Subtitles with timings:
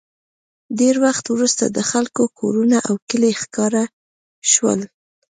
[0.79, 3.83] ډېر وخت وروسته د خلکو کورونه او کلي ښکاره
[4.51, 4.79] شول